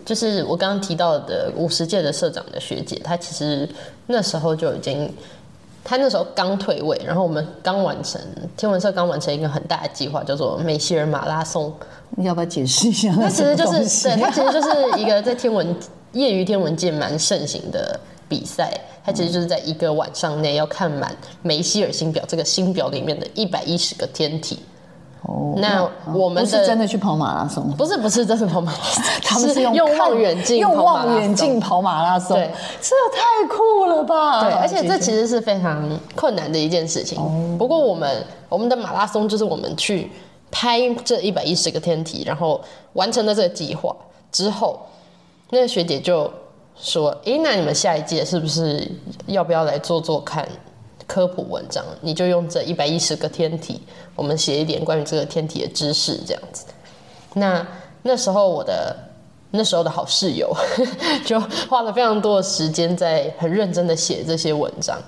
[0.05, 3.69] 就是我刚刚提到的五十届的社长的学姐，她其实
[4.07, 5.11] 那时候就已经，
[5.83, 8.21] 她那时候刚退位，然后我们刚完成
[8.57, 11.73] 天文社刚完成一个很大的计划，叫做梅西尔马拉松。
[12.17, 13.13] 你要不要解释一下？
[13.15, 15.75] 它其实就是对， 它其实就是一个在天文
[16.13, 17.99] 业余天文界蛮盛行的
[18.35, 18.73] 比赛。
[19.07, 24.59] 它其实就是在一个晚上内要看满梅西尔星表这个星表里面的一百一十个天体。
[25.27, 27.71] 哦，那我们是真的去跑马拉松？
[27.77, 32.37] 不是，不是真的跑马拉松， 他们是用望远镜，用望远镜跑马拉松。
[32.37, 34.43] 对，这太酷了吧？
[34.43, 37.19] 对，而且这其实是非常困难的一件事情。
[37.19, 40.11] 哦不过我们我们的马拉松就是我们去
[40.51, 42.61] 拍这一百一十个天体，然后
[42.95, 43.95] 完成了这个计划
[44.33, 44.81] 之后，
[45.51, 46.31] 那个学姐就
[46.77, 48.91] 说，哎、欸，那你们下一届是不是
[49.27, 50.47] 要不要来做做看
[51.07, 51.85] 科普文章？
[52.01, 53.81] 你就用这一百一十个天体，
[54.17, 56.65] 我们写一点关于这个天体的知识，这样子。
[57.33, 57.67] 那
[58.03, 58.97] 那时候我的
[59.51, 60.55] 那时候的好室友
[61.25, 64.99] 就花了非常多的时间在很认真的写这些文章。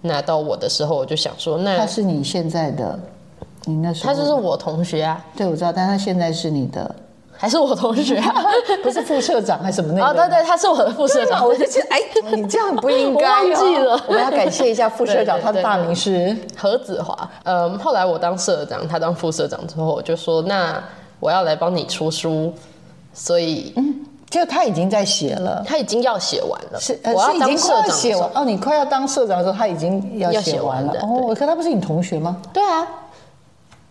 [0.00, 2.98] 那到我的时候，我就想说，那他是你现在的，
[3.64, 5.24] 你那时候他就是我同学啊。
[5.36, 6.94] 对，我知道，但他现在是你的。
[7.38, 8.34] 还是我同学、啊，
[8.82, 10.06] 不是副社长还是什么那个？
[10.06, 11.46] 哦，对对，他是我的副社长。
[11.46, 12.00] 我就觉得，哎，
[12.34, 13.42] 你这样不应该、哦。
[13.44, 17.28] 我忘记了，我们要感谢一下副社长， 他的大名是何子华。
[17.44, 20.82] 嗯，后来我当社长，他当副社长之后，我就说，那
[21.20, 22.52] 我要来帮你出书。
[23.12, 26.78] 所以，嗯，就他已经在写了，他已经要写完了。
[26.78, 28.30] 是，我要当社长写完。
[28.34, 31.00] 哦，你快要当社长的时候，他已经要写完了。
[31.00, 32.36] 哦，可他不是你同学吗？
[32.52, 32.86] 对啊。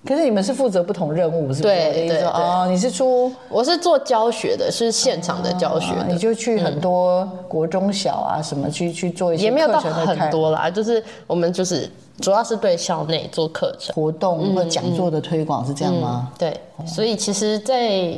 [0.05, 1.61] 可是你们是负责不同任务，是不是？
[1.63, 2.21] 对对对。
[2.23, 6.05] 哦，你是出，我是做教学的，是现场的教学的。
[6.07, 9.45] 你就去很多国中小啊什么去去做一些。
[9.45, 11.89] 也没有到很多啦，就是我们就是
[12.19, 16.31] 主要是对校内做课程活动或讲座的推广，是这样吗？
[16.37, 18.13] 对，所以其实，在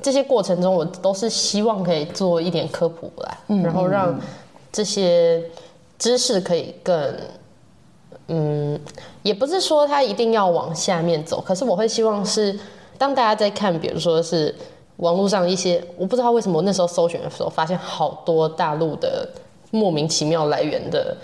[0.00, 4.16] 这些过程中，我都是希望可以做一点科普来，然后让
[4.70, 5.42] 这些
[5.98, 6.94] 知识可以更。
[8.34, 8.80] 嗯，
[9.22, 12.58] 也不是说他一定要往下面走，可是我会希望是，
[12.96, 14.54] 当大家在看，比如说是
[14.96, 19.28] 网络上一些，我不知道为什么我那时候搜寻的时候，发现好多大陆的
[19.70, 21.14] 莫名其妙来源的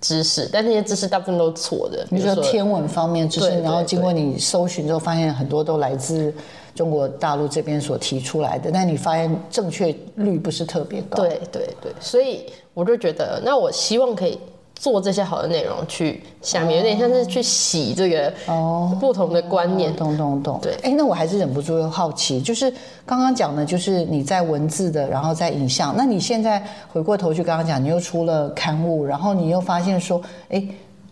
[0.00, 2.06] 知识，但那些知识大部分都是错的。
[2.08, 6.32] 比如说天文方面知识，然后经过你搜寻之后，发现很多都来自
[6.74, 11.18] 中国大陆这边所提出来的，但你发现正确率不是特别高。
[11.22, 14.38] 对对对，所以我就觉得，那我希望可以。
[14.74, 18.96] 做这些好的内容，去下面有点像是去洗这个哦。
[19.00, 20.58] 不同的观念，懂懂懂。
[20.60, 22.70] 对，哎，那我还是忍不住又好奇，就是
[23.06, 30.62] 刚刚讲的，就是你在文字的，然后在影像，那你现在回过头去刚刚讲，你又出了刊物，然后你又发现说，哎，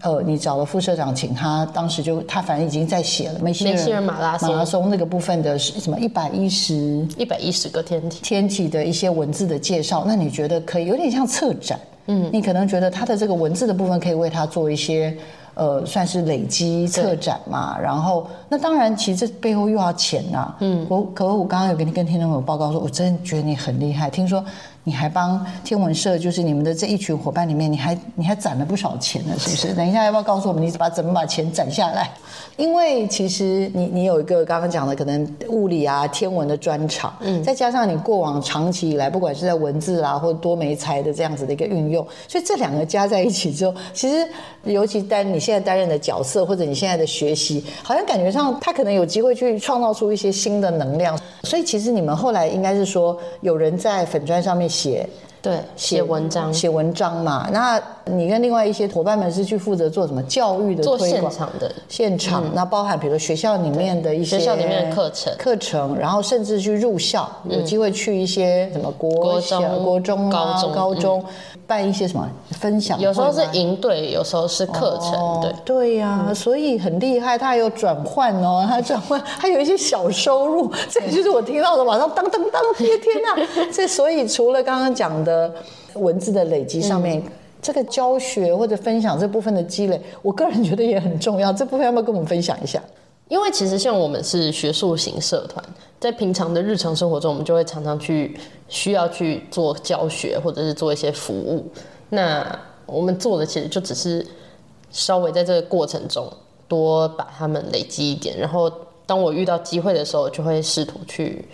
[0.00, 4.50] 呃，你找了副社长，请他当时就他反正已经在写了梅西人马拉松。
[4.50, 8.20] 马拉松那个部分的是什么一百一十一百一十个天体。
[8.22, 11.78] 天体的一些文字的介绍，那你觉得可以有点像策展？
[12.06, 15.16] 嗯，你可能觉得他的这个文字的部分可以为他做一些，
[15.54, 17.78] 呃，算是累积策展嘛。
[17.78, 20.56] 然后，那当然，其实这背后又要钱呐、啊。
[20.60, 24.10] 嗯，我可我刚刚有跟你跟听众朋友报告说，我真的觉得你很厉害。
[24.10, 24.44] 听说
[24.84, 29.74] 你还帮天文社，就是你们的这一群伙伴里面，你还你还攒了不少钱呢，是不是？
[29.74, 32.10] 等一下要不要告诉我们，你把怎么把钱攒下来？
[32.56, 44.28] 因为其实你你有一个刚刚讲的可能物理啊天文的专长，嗯，再加上你过往长期以来不管是在文字啊或者多媒材的这样子的一个运用，所以这两个加在一起之后，其实
[44.64, 51.18] 尤其担你现在担任的角色或者你现在的学习，好像感觉上他可能有机会去创造出一些新的能量。
[51.44, 55.06] 所以其实你们后来应该是说有人在粉砖上面写。
[55.42, 57.48] 对，写文章，写文章嘛。
[57.52, 60.98] 那你跟另外一些伙伴们是去负责做什么教育的推广？
[60.98, 71.24] 做现场的现场，那包含比如说学校里面的一些学校里面的课程，课程，然后甚至去入校，有机会去一些什么国小、国中、高中、高中
[71.66, 73.00] 办一些什么分享。
[73.00, 75.40] 有时候是营队，有时候是课程。
[75.40, 80.70] 对对呀，所以很厉害，他还有转换哦， 他转换还有一些小收入。
[80.88, 82.88] 这个就是我听到的，马上当当当，天
[83.22, 83.66] 哪！
[83.72, 85.32] 这所以除了刚刚讲的。
[85.32, 85.52] 的
[85.94, 87.22] 文字的累积上面，嗯、
[87.62, 91.52] 这个教学或者分享这部分的积累，我个人觉得也很重要。
[91.52, 92.82] 这部分要不要跟我们分享一下？
[93.28, 95.64] 因为其实像我们是学术型社团，
[96.00, 98.36] 在平常的日常生活中，我们就会常常去
[98.68, 101.64] 需要去做教学，或者是做一些服务。
[102.10, 102.44] 那
[102.84, 104.26] 我们做的其实就只是
[104.90, 106.30] 稍微在这个过程中
[106.66, 108.70] 多把他们累积一点，然后
[109.06, 111.44] 当我遇到机会的时候，就会试图去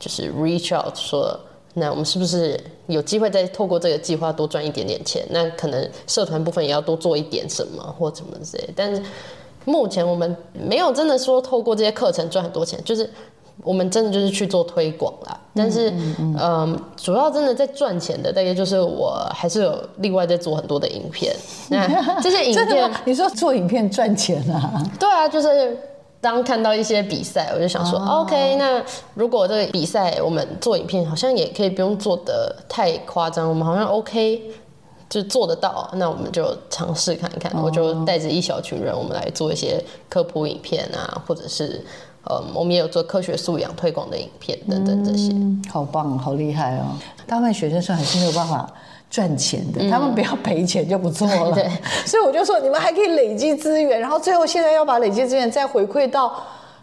[0.00, 1.38] 就是 reach out 说。
[1.76, 5.26] 那我们是不是有机会再透过这个计划多赚一点点钱？
[5.30, 8.68] 那可能社团部分也要多做一点什么或什么之类。
[8.76, 9.02] 但是
[9.64, 13.10] 目前我们没有真的说透过这些课程赚很多钱，就是
[13.62, 15.40] 我们真的就是去做推广啦。
[15.52, 21.34] 但是嗯，嗯，嗯，主要真的在赚钱的大概就是我还是有另外在做很多的影片。
[21.68, 24.80] 那这些影片， 你说做影片赚钱啊？
[25.00, 25.76] 对啊，就是。
[26.24, 28.82] 当看到一些比赛，我就想说、哦、OK，那
[29.12, 34.42] 如果这个比赛我们做影片，好像也可以不用做得太夸张，我们好像 OK，
[35.10, 37.52] 就做得到，那我们就尝试看看。
[37.52, 41.84] 哦、我就带着一小群人，我们来做一些科普影片啊，或者是
[42.24, 45.30] 呃，我们也有做科学素养推广的影片等等这些。
[45.34, 46.96] 嗯、好棒，好厉害哦！
[47.26, 48.66] 大部分学生是还是没有办法。
[49.14, 51.52] 赚钱的，他们不要赔钱就不错了。
[51.52, 51.70] 嗯、对，
[52.04, 56.34] 所以我就说，你们还可以累积资源，然后最后现在要把累积资源再回馈到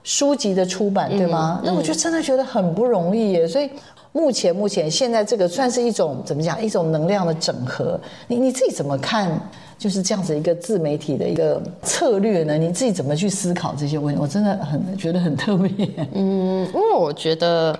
[0.02, 1.60] 书籍的出版，对吗？
[1.62, 3.46] 嗯、那我就真的觉得很不容易耶。
[3.46, 3.70] 所以
[4.14, 6.64] 目前目前现在这个算是一种怎么讲？
[6.64, 8.00] 一种能量的整合。
[8.30, 9.30] 你你自己怎么看？
[9.78, 12.56] 就是这样子一个自媒体的一个策略呢？
[12.56, 14.22] 你自己怎么去思考这些问题？
[14.22, 15.90] 我真的很觉得很特别。
[16.14, 17.78] 嗯，因为我觉得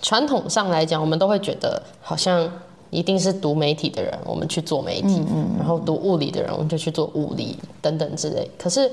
[0.00, 2.50] 传统上来讲，我们都会觉得好像
[2.92, 5.20] 一定是读媒体的人，我们去做媒体；
[5.58, 8.48] 然后读物理的人，我们就去做物理等等之类。
[8.56, 8.88] 可是，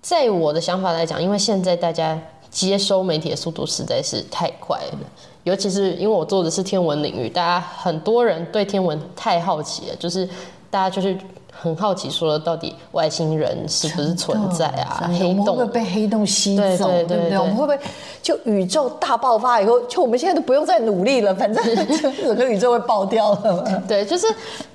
[0.00, 4.98] 在我的想法来讲，因为现在大家接收媒体的速度实在是太快了，
[5.42, 10.28] 尤其是因为我做的是天文领域，大家很多人对天文太好奇了，就是
[10.70, 11.18] 大家就是。
[11.60, 15.10] 很好奇，说到底外星人是不是存在啊？
[15.18, 16.88] 黑洞会不会被黑洞吸走？
[17.08, 17.38] 对不对？
[17.38, 17.78] 我们会不会
[18.20, 21.64] 就宇宙大爆发以后，就我们现在都不用再努力了，反正
[22.22, 23.82] 整个宇宙会爆掉了。
[23.88, 24.26] 对，就是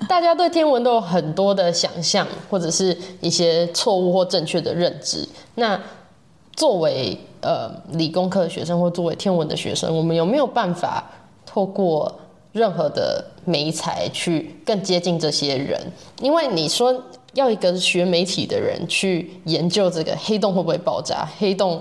[0.08, 5.28] 大家对天文都有很多的想象，或者是一些错误或正确的认知。
[5.54, 5.80] 那
[6.56, 11.04] 作为呃理工科的学生，或作为天文的学生，我们有没有办法
[11.46, 12.12] 透过？
[12.52, 15.80] 任何的媒材去更接近这些人，
[16.20, 17.02] 因为你说
[17.34, 21.80] 要一个学媒体的人去研究这个黑洞会不会爆炸，黑洞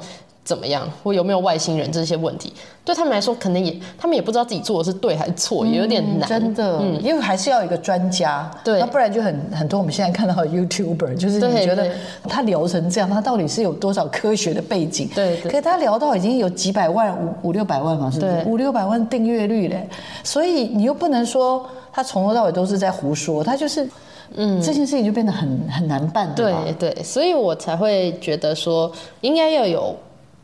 [0.50, 2.52] 怎么样，或有没有外星人这些问题，
[2.84, 6.28] 对他们来说可能也他们也不知道自己做的是对还是错，也有点难。
[6.28, 11.92] 真的，嗯，因为还是要一个专家，对，那不然就很很多我们现在看到的 YouTuber，就是你觉得
[12.28, 15.08] 他聊成这样，他到底是有多少科学的背景？
[15.14, 18.44] 对，对，可是他聊到已经有几百万五五六百万嘛，是不是？
[18.48, 19.88] 五六百万订阅率嘞，
[20.24, 23.88] 所以你又不能说他从头到尾都是在胡说，他就是。
[24.36, 26.32] 嗯，这件事情就变得很很难办。
[26.36, 29.96] 对对，所以我才会觉得说，应该要有，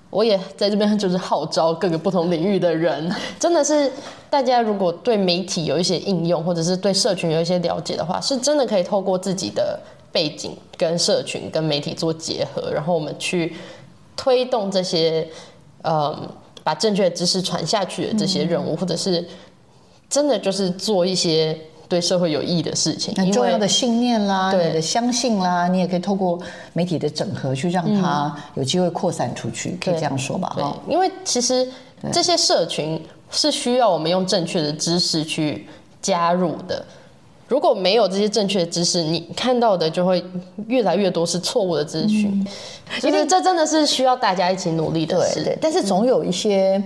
[0.10, 3.92] 我也在这边就是号召各个不同领域的人， 真的是
[4.30, 9.80] 大家如果对媒体有一些应用，或者是对社群有一些了解的话，是真的可以透过自己的
[10.12, 13.56] 背景跟社群跟媒体做结合，然后我们去
[14.16, 15.28] 推动这些，
[15.84, 16.28] 嗯，
[16.64, 19.28] 把正确的知识传下去的这些任务，嗯、或者是
[20.10, 21.58] 真的就是做一些。
[21.88, 26.40] 对社会有益的事情，很重要的信念啦，对你的相信啦，你也可以透过
[26.74, 30.50] 媒体的整合去让它有机会扩散出去，嗯、可以这样说吧？
[30.58, 31.68] 哈，因为其实
[32.12, 35.68] 这些社群是需要我们用正确的知识去
[36.02, 36.84] 加入的。
[37.48, 40.24] 如果没有这些正确的知识，你看到的就会
[40.68, 42.46] 越来越多是错误的资讯。
[43.00, 45.36] 其实这真的是需要大家一起努力的事。
[45.36, 46.82] 对，对，但是总有一些。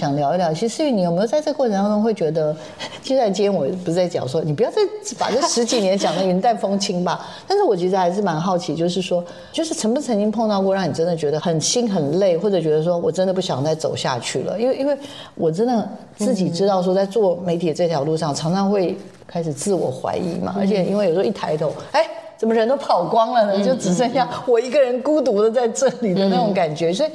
[0.00, 2.56] 想聊一聊，其实思雨，你有没有在这个过程当中会觉得，
[3.04, 4.76] 就在今天我不是在讲说，你不要再
[5.18, 7.28] 把这十几年讲的云淡风轻吧？
[7.46, 14.58] 但是我其实还是蛮好奇，就是说，就是曾不曾经碰到过让你真的觉得很心很累，或者觉得说我真的不想再走下去了？
[14.58, 14.96] 因为因为
[15.34, 15.86] 我真的
[16.16, 22.06] 自己知道说，在做媒体这条路上，常常会开始自我怀疑嘛，而且因为有时候一抬头，哎，
[22.38, 23.62] 怎么人都跑光了呢？
[23.62, 27.10] 就只剩下我一个人孤独的在这里的那种感觉，所以。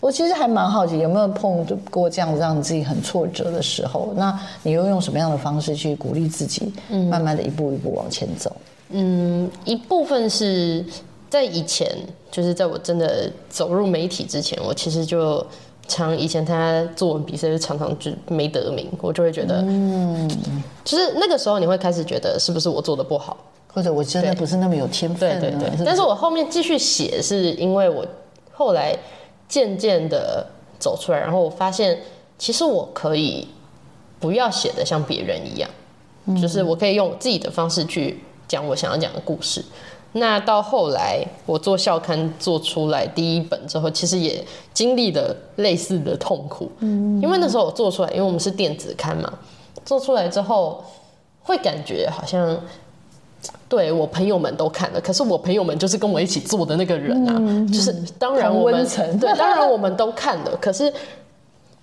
[0.00, 4.14] 我其实还蛮好奇，有没有碰过这样子让自己很挫折的时候？
[4.16, 6.72] 那你又用什么样的方式去鼓励自己，
[7.10, 8.50] 慢慢的一步一步往前走？
[8.88, 10.82] 嗯，一部分是
[11.28, 11.86] 在以前，
[12.30, 15.46] 就是在我真的走入媒体之前，我其实就
[15.86, 20.26] 常以前他作文比赛就常常就没得名，我就会觉得，嗯，
[20.82, 23.36] 就是那个时候你会开始觉得是不是我做的不好，
[23.72, 25.38] 或者我真的不是那么有天分？
[25.38, 25.84] 对对对。
[25.84, 28.02] 但是我后面继续写，是因为我
[28.50, 28.96] 后来。
[29.50, 30.46] 渐渐的
[30.78, 32.00] 走出来，然后我发现，
[32.38, 33.46] 其实我可以
[34.20, 35.68] 不要写的像别人一样，
[36.26, 39.62] 嗯、就是我可以用我自己的方式去讲我想要讲的故事。
[40.12, 46.70] 那到后来，我做校刊做出来第一本之后，其实也经历了类似的痛苦。
[46.78, 49.32] 嗯，因为那时候我做出来，因为我们是电子刊嘛，
[49.84, 50.82] 做出来之后
[51.42, 52.56] 会感觉好像。
[53.68, 58.86] 对，我朋友们都看了，可是我朋友们就是跟我一起做的那个人啊，嗯、就是当然我们
[59.18, 60.92] 对，当然我们都看了，可是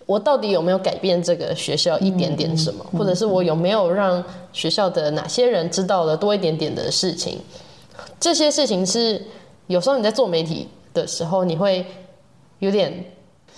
[0.05, 7.39] 我到底有没有改变这个学校一点点什么，嗯、或者是我有没有让学校的哪些人知道了多一点点的事情？
[8.19, 9.21] 这些事情是
[9.67, 11.85] 有时候你在做媒体的时候，你会
[12.59, 12.93] 有点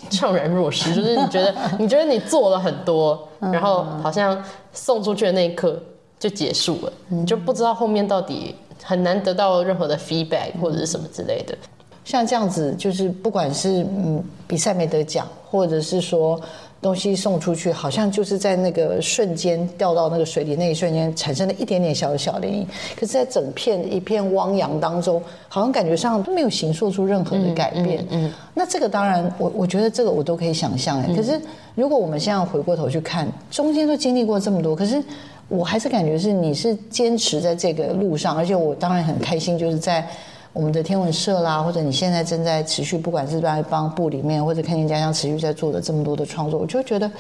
[0.10, 5.82] 怅然若失， 就是你觉得你觉得你做了很多，然后好像送出去的那一刻。
[6.20, 8.54] 就结束了，你就不知道后面到底
[8.84, 11.58] 很难得到任何的 feedback 或者是什么之类的。
[12.04, 16.42] 像这样子，就是不管是嗯比赛没得奖，或者是说
[16.82, 22.66] 东西送出去，好像就是在那个瞬间掉到那个水里那一瞬间产生了一点点小小的涟漪。
[22.96, 28.00] 可是，在整片一片汪洋当中，好像感觉上都没有形塑出任何的改变。
[28.10, 31.16] 嗯，嗯嗯，那这个当然，我我觉得这个我都可以想象哎。
[31.16, 31.40] 可是，
[31.76, 35.04] 如果我们现在回过头去看，中间都经历过这么多，可是。
[35.50, 40.08] 我还是感觉是你是坚持在这个路上，而且我当然很开心，就是在
[40.54, 47.12] 我们的天文社啦，或者你现在正在持续，不管是在帮部里面或者看见家乡持续在做的这么多的创作，我就觉得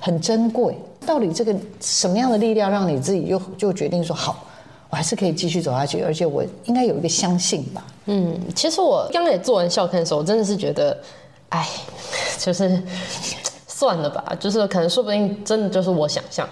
[0.00, 0.76] 很珍贵。
[1.04, 4.44] 到底这个什么样的力量让你自己又就决定说好，
[4.88, 7.84] 我还是可以继续走下去，而且我应该有一个相信吧？
[8.06, 10.96] 嗯，其实我刚才做完校刊的时候，我真的是觉得，
[11.48, 11.68] 哎，
[12.38, 12.80] 就是
[13.66, 16.48] 算了吧，就是可能说不定真的就是我想象。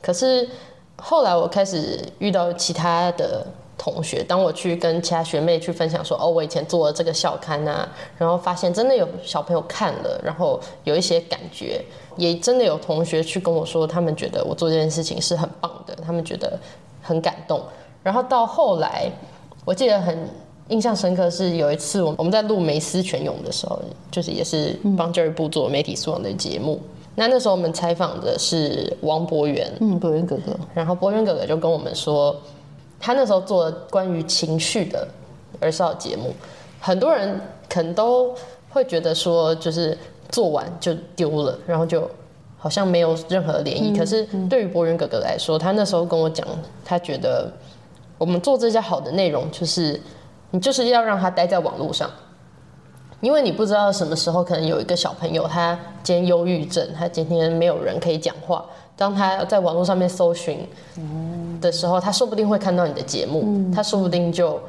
[0.00, 0.48] 可是
[0.96, 11.84] 后来我开始遇到其他的同学，当我去跟其他学妹去分享说，哦，我以前做了这个校刊啊，然后发现真的有小朋友看了，然后有一些感觉，
[12.16, 16.58] 也真的有同学去跟我说，他们觉得我做这件事情是很棒的，他们觉得
[17.02, 17.62] 很感动。
[18.02, 19.10] 然后到后来，
[19.64, 20.28] 我记得很。
[20.68, 23.78] 印象深刻是有一次，我我们在录《梅斯全勇》的时候，
[24.10, 26.80] 就是也是帮教育部做媒体素养的节目。
[27.14, 30.58] 那那时候我们采访的是王博源，嗯，博源哥哥。
[30.74, 32.34] 然后博源哥哥就跟我们说，
[32.98, 35.06] 他那时候做了关于情绪的
[35.60, 36.32] 儿少节目，
[36.80, 38.34] 很多人可能都
[38.70, 39.96] 会觉得说，就是
[40.30, 42.10] 做完就丢了，然后就
[42.56, 43.92] 好像没有任何涟漪。
[43.92, 46.46] 嗯、可是对于博源哥哥来说，他那时候跟我讲，
[46.84, 47.50] 他觉得
[48.18, 50.00] 我们做这些好的内容，就是。
[50.54, 52.10] 你就是要让他待在网络上，
[53.22, 58.64] 因为你不知道什么时候可能有一个小朋友，他今天忧郁症，他今天没有人可以讲话。
[58.96, 60.68] 当他在网络上面搜寻
[61.60, 64.60] 的时候，他说不定会看到你的节目，他说不定就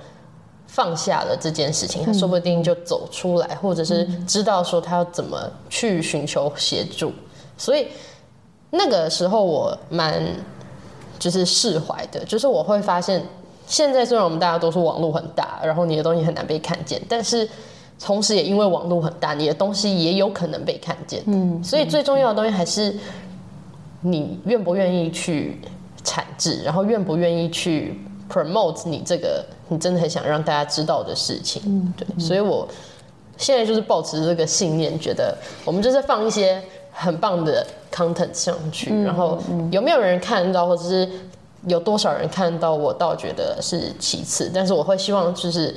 [0.67, 5.37] 放下了这件事情，他说不定就走出来，或者是知道说他要怎么
[5.67, 7.11] 去寻求协助。
[7.57, 7.87] 所以
[8.69, 10.23] 那个时候我蛮
[11.17, 13.23] 就是释怀的，就是我会发现。
[13.65, 17.49] 现在虽然我们大家都说网络很大，然后你的东西很难被看见，但是
[17.99, 21.23] 同时也因为网络很大，你的东西也有可能被看见。
[21.25, 22.95] 嗯，所以最重要的东西还是
[24.01, 25.59] 你愿不愿意去
[26.03, 31.61] 产制，然后愿不愿意去 promote 你这个你真的很想让大家知道的事情。
[31.65, 32.67] 嗯，对，所以我
[33.37, 39.37] 现在就是抱持这个信念，觉得我们就是放一些很棒的 content 上去，然后
[39.71, 41.09] 有没有人看到，或者是。
[41.65, 45.73] 有多少人看到我，倒觉得是其次，但是我会希望就是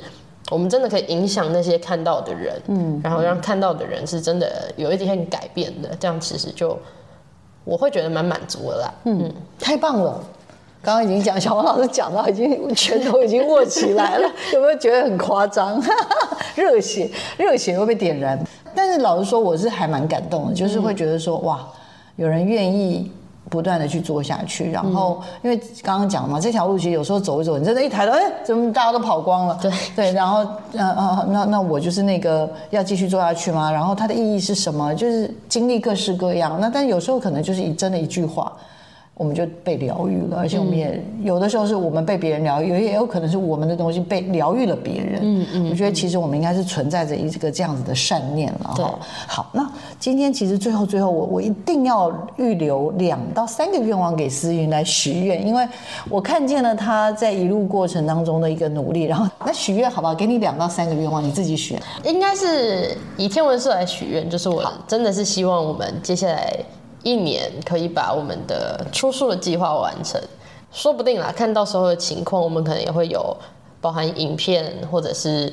[0.49, 6.77] 我们真的可以影响那些看到的人，嗯，然后让看到的人是真的有一点改变的，这样其实就
[7.65, 10.23] 我会觉得蛮满足的啦，嗯，太棒了！
[10.81, 15.83] 刚刚已经讲小王老师讲到已经拳头已经握起来了，有没有觉得很夸张？
[16.55, 18.39] 热血热血会被点燃，
[18.73, 21.67] 但是老实说，我是还蛮感动的，就是会觉得说哇，
[22.15, 23.11] 有人愿意。
[23.49, 29.57] 不断的去做下去，然后因为刚刚讲嘛，这条路其实有时候走一走，你真的，一抬头，哎，怎么大家都跑光了？
[29.61, 30.39] 对对，然后，
[30.73, 33.71] 呃呃，那那我就是那个要继续做下去吗？
[33.71, 34.93] 然后它的意义是什么？
[34.95, 38.51] 就是经历各式各样，那但有时候可能就是一真的一句话。
[39.17, 45.19] 我们就被疗愈了，而且我们也有的时候是我们被别人疗愈，也也有可能是我们的东西被疗愈了别人。
[45.23, 48.99] 嗯嗯，我觉得其实我们应该是存在着一个这样子的善念了哈。
[49.27, 49.67] 好，那
[49.99, 55.67] 今天其实最后最后我我一定要预留两到三个愿望给思云来许愿，因为
[56.11, 59.05] 我看见了他在一路过程当中的一个努力。
[59.05, 60.13] 然后那许愿好不好？
[60.13, 61.81] 给你两到三个愿望，你自己选。
[62.03, 66.53] 应该是以天文社来许愿，就是我真的是希望我们接下来。
[67.07, 70.21] 一年可以把我们的出书的计划完成，
[70.73, 73.33] 说不定啦，看到时候的情况，我们可能也会有
[73.79, 75.51] 包含影片或者是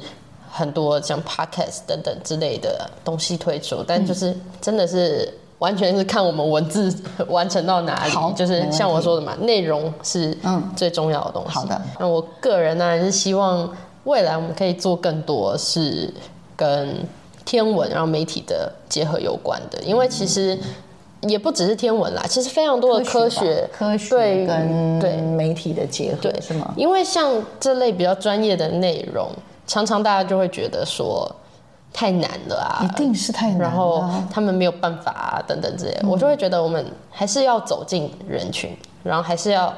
[0.51, 6.93] 很多像 podcast 等等之类的东西推出，但就是真的是完全是看我们文字
[7.31, 10.37] 完成到哪里，就是像我说的嘛，内容是
[10.75, 11.51] 最重要的东西。
[11.51, 16.13] 好的，那我个人呢，是希望未来我们可以做更多是
[16.57, 17.07] 跟
[17.45, 20.59] 天文然后媒体的结合有关的，因为其实。
[21.29, 26.73] 也不只是天文啦，其实非常多的科学、科学对跟对媒体的结合，对是吗？
[26.77, 29.31] 因为像这类比较专业的内容，
[29.67, 31.31] 常常大家就会觉得说
[31.93, 39.73] 太难了啊，一定是太难，然后他们没有办法啊等等之类的，嗯、我就会觉得我们还是要走进人群，然后还是要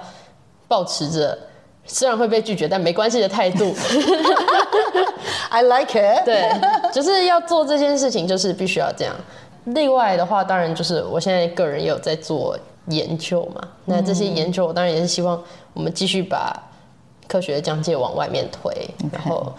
[0.67, 1.39] 保持着
[1.85, 3.75] 虽然会被拒绝但没关系的态度。
[5.49, 6.51] I like it，对，
[6.93, 9.15] 就是要做这件事情，就是必须要这样。
[9.67, 13.61] 另外的话，当然就是我现在个人也有在做研究嘛。
[13.85, 15.41] 那这些研究，我当然也是希望
[15.75, 16.57] 我们继续把
[17.29, 19.53] 科学的讲解往外面推，Okay, 然后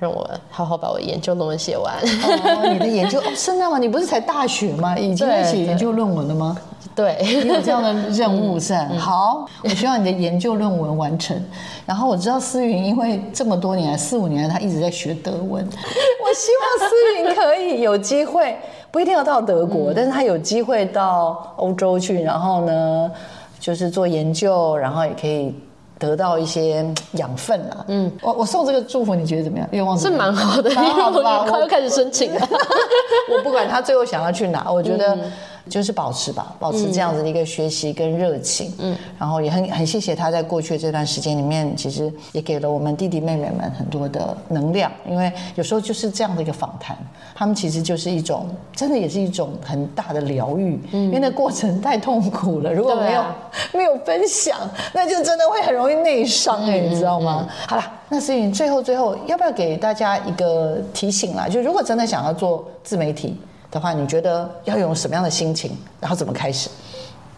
[0.00, 1.94] 让我好好把我研究论文写完。
[1.96, 3.78] 哦，你的研究哦，圣诞吗？
[3.78, 4.98] 你不是才大学吗？
[4.98, 6.58] 已经在写 研究论文了吗？
[6.94, 8.74] 对，你有这样的任务是？
[8.74, 11.40] 嗯、好，我需要你的研究论文完成。
[11.86, 15.66] 然后我知道思云，因为这么多年来四五年来，他一直在学德文。
[15.66, 18.56] 我希望思云可以有机会。
[18.90, 23.10] 不一定要到德国，嗯、但是他有机会到欧洲去，然后呢，
[23.58, 25.54] 就是做研究，然后也可以
[25.98, 27.84] 得到一些养分了。
[27.88, 29.66] 嗯，我我送这个祝福，你觉得怎么样？
[29.70, 31.40] 愿望是蛮好的，蛮好的吧？
[31.46, 32.48] 我快要开始申请了。
[33.32, 35.16] 我不管他最后想要去哪，我觉得。
[35.64, 46.96] 嗯就是保持吧，保持这样子的一个学习跟热情，嗯，然后也很很谢谢他在过去这段时间里面，其实也给了我们弟弟妹妹们很多的能量，因为有时候就是这样的一个访谈，
[47.32, 53.36] 他们其实就是一种真的也是一种很大的疗愈，嗯，因为那过程太痛苦了，如果没有、啊、
[53.72, 54.58] 没有分享，
[54.92, 57.46] 那就真的会很容易内伤哎，你知道吗？
[57.68, 61.48] 好了，那思芸最后最后要不要给大家一个提醒啦？
[61.48, 63.40] 就如果真的想要做自媒体。
[63.72, 66.68] 的话，你觉得要用什么样的心情，然后怎么开始？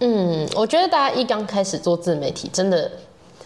[0.00, 2.90] 嗯，我觉得大家一刚开始做自媒体，真的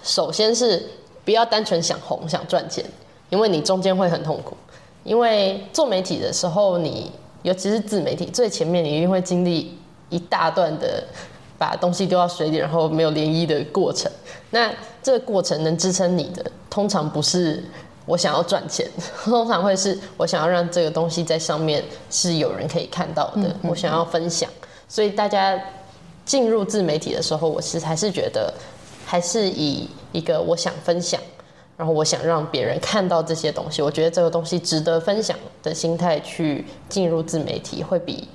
[0.03, 0.83] 首先是
[1.23, 2.83] 不要单纯想红、想赚钱，
[3.29, 4.57] 因为你中间会很痛苦。
[5.05, 7.13] 因为做媒体的时候，你
[7.43, 9.79] 尤其是自媒体最前面，你一定会经历
[10.09, 11.05] 一大段的
[11.59, 14.11] 把东西丢到水里，然后没有涟漪的过程。
[14.51, 14.73] 那
[15.03, 17.63] 这个过程能支撑你的，通常不是。
[18.09, 18.91] 我想要赚钱，
[19.23, 23.55] 通常会是我想要让这个东西在上面是有人可以看到的。
[23.63, 24.49] 我想要分享，
[24.89, 25.63] 所以大家
[26.25, 28.53] 进入自媒体的时候，我其实还是觉得，
[29.05, 31.21] 还是以一个我想分享，
[31.77, 38.27] 然后我想让别人看到这些东西，我觉得这个东西值得分享的心态去进入自媒体，会比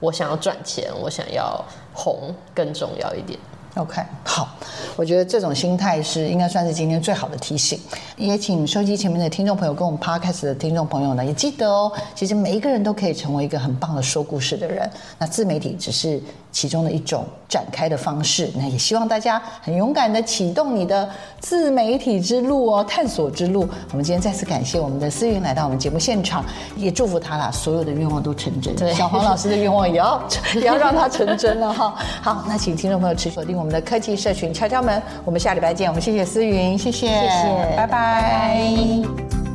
[0.00, 3.38] 我想要赚钱、我想要红更重要一点。
[3.74, 4.54] OK，好，
[4.96, 7.80] 我觉得这种心态是应该算是今天最好的提醒。
[8.18, 14.88] 也请收集前面的听众朋友跟我们 Podcast 的听众朋友呢，也记得哦，其实每一个人都可以成为一个很棒的说故事的人。
[15.18, 16.20] 那自媒体只是
[16.52, 18.48] 其中的一种展开的方式。
[18.54, 21.08] 那也希望大家很勇敢的启动你的
[21.40, 23.68] 自媒体之路哦，探索之路。
[23.90, 26.44] 我们今天再次感谢我们的思云来到我们节目现场，
[26.76, 28.76] 也祝福他啦，所有的愿望都成真。
[28.76, 30.22] 对，小黄老师的愿望也要
[30.54, 31.94] 也 要让他成真了哈。
[32.20, 35.88] 好，那请听众朋友持续锁定我们的科技社群敲敲门，我们下礼拜见。
[35.88, 37.86] 我们谢谢思云，谢谢，谢谢，拜拜。
[37.86, 39.51] 拜拜。